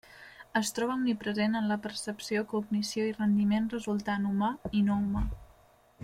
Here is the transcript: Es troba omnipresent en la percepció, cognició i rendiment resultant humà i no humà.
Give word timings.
Es 0.59 0.69
troba 0.77 0.93
omnipresent 0.99 1.57
en 1.59 1.67
la 1.73 1.77
percepció, 1.83 2.41
cognició 2.55 3.05
i 3.09 3.13
rendiment 3.21 3.67
resultant 3.77 4.25
humà 4.31 4.49
i 4.81 4.87
no 4.89 4.97
humà. 5.03 5.23